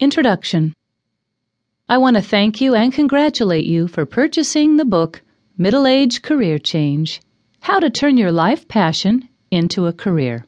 [0.00, 0.72] Introduction
[1.86, 5.20] I want to thank you and congratulate you for purchasing the book
[5.58, 7.20] Middle Age Career Change
[7.60, 10.46] How to Turn Your Life Passion into a Career.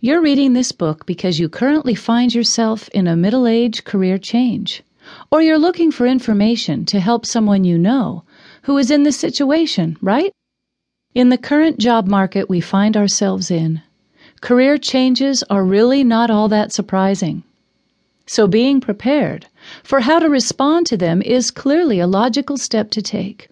[0.00, 4.82] You're reading this book because you currently find yourself in a middle age career change,
[5.30, 8.24] or you're looking for information to help someone you know
[8.64, 10.30] who is in this situation, right?
[11.14, 13.80] In the current job market we find ourselves in,
[14.42, 17.44] career changes are really not all that surprising.
[18.32, 19.48] So being prepared
[19.82, 23.48] for how to respond to them is clearly a logical step to take.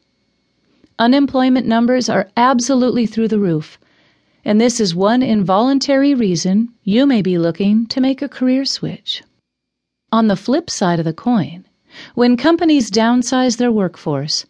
[1.01, 3.77] Unemployment numbers are absolutely through the roof,
[4.45, 9.25] and this is one involuntary reason you may be looking to make a career switch.
[10.13, 11.65] On the flip side of the coin,
[12.15, 14.47] when companies downsize their workforce,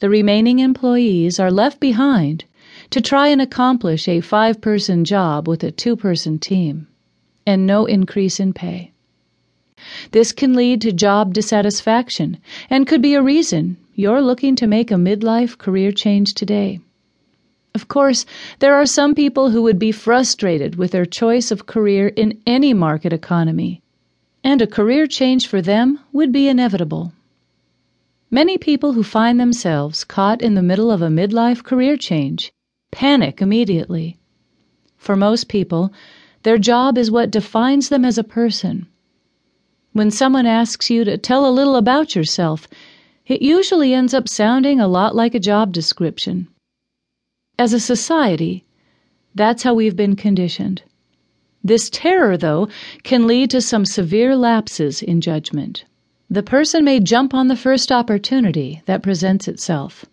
[0.00, 2.44] the remaining employees are left behind
[2.90, 6.88] to try and accomplish a five person job with a two person team,
[7.46, 8.92] and no increase in pay.
[10.10, 14.90] This can lead to job dissatisfaction and could be a reason you're looking to make
[14.90, 16.80] a midlife career change today.
[17.74, 18.26] Of course,
[18.58, 22.74] there are some people who would be frustrated with their choice of career in any
[22.74, 23.82] market economy,
[24.42, 27.12] and a career change for them would be inevitable.
[28.30, 32.52] Many people who find themselves caught in the middle of a midlife career change
[32.90, 34.18] panic immediately.
[34.96, 35.92] For most people,
[36.42, 38.86] their job is what defines them as a person.
[39.98, 42.68] When someone asks you to tell a little about yourself,
[43.26, 46.46] it usually ends up sounding a lot like a job description.
[47.58, 48.64] As a society,
[49.34, 50.82] that's how we've been conditioned.
[51.64, 52.68] This terror, though,
[53.02, 55.84] can lead to some severe lapses in judgment.
[56.30, 60.04] The person may jump on the first opportunity that presents itself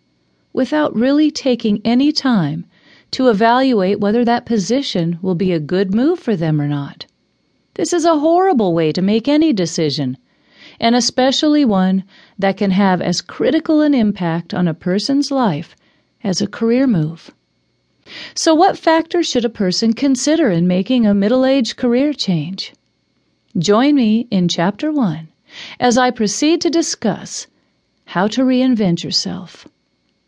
[0.52, 2.66] without really taking any time
[3.12, 7.06] to evaluate whether that position will be a good move for them or not.
[7.76, 10.18] This is a horrible way to make any decision,
[10.80, 12.06] and especially one
[12.40, 15.76] that can have as critical an impact on a person's life
[16.24, 17.32] as a career move.
[18.34, 22.74] So, what factors should a person consider in making a middle age career change?
[23.58, 25.28] Join me in Chapter 1
[25.80, 27.48] as I proceed to discuss
[28.06, 29.68] how to reinvent yourself.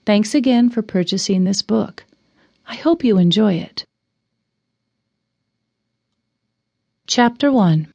[0.06, 2.04] Thanks again for purchasing this book.
[2.68, 3.86] I hope you enjoy it.
[7.10, 7.88] Chapter 1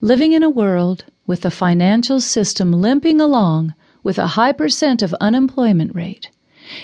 [0.00, 5.14] Living in a world with the financial system limping along with a high percent of
[5.20, 6.28] unemployment rate,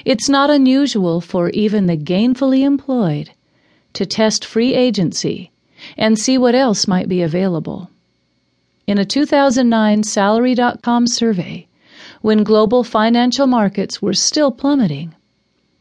[0.04, 3.32] it's not unusual for even the gainfully employed
[3.94, 5.50] to test free agency
[5.96, 7.90] and see what else might be available.
[8.86, 11.66] In a 2009 Salary.com survey,
[12.20, 15.12] when global financial markets were still plummeting.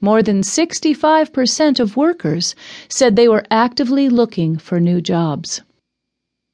[0.03, 2.55] More than 65% of workers
[2.89, 5.61] said they were actively looking for new jobs.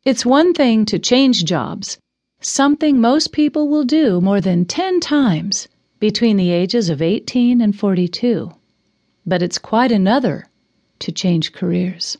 [0.05, 1.97] It's one thing to change jobs,
[2.41, 5.67] something most people will do more than 10 times
[5.99, 8.51] between the ages of 18 and 42.
[9.25, 10.47] But it's quite another
[10.99, 12.19] to change careers.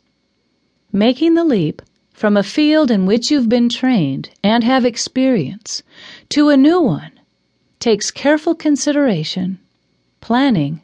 [0.92, 1.80] Making the leap
[2.12, 5.84] from a field in which you've been trained and have experience
[6.30, 7.12] to a new one
[7.78, 9.60] takes careful consideration,
[10.20, 10.82] planning,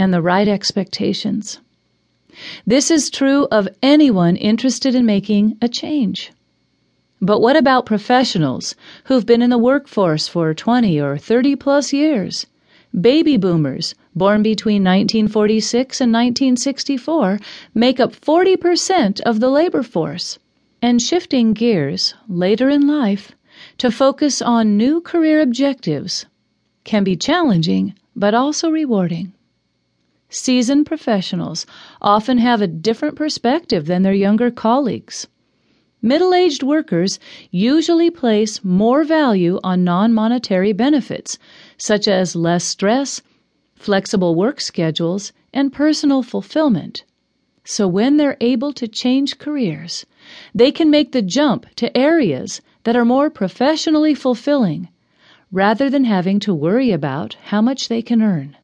[0.00, 1.60] and the right expectations.
[2.66, 6.32] This is true of anyone interested in making a change.
[7.20, 8.74] But what about professionals
[9.04, 12.46] who've been in the workforce for 20 or 30 plus years?
[12.98, 17.38] Baby boomers, born between 1946 and 1964,
[17.74, 20.38] make up 40% of the labor force.
[20.80, 23.32] And shifting gears later in life
[23.76, 26.24] to focus on new career objectives
[26.84, 29.34] can be challenging but also rewarding.
[30.32, 31.66] Seasoned professionals
[32.00, 35.26] often have a different perspective than their younger colleagues.
[36.00, 37.18] Middle aged workers
[37.50, 41.36] usually place more value on non monetary benefits,
[41.76, 43.22] such as less stress,
[43.74, 47.02] flexible work schedules, and personal fulfillment.
[47.64, 50.06] So when they're able to change careers,
[50.54, 54.88] they can make the jump to areas that are more professionally fulfilling
[55.50, 58.56] rather than having to worry about how much they can earn.